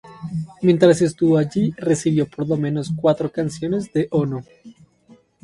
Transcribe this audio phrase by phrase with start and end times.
[0.63, 4.41] Mientras estuvo allí, recibió por lo menos cuatro canciones de Ono.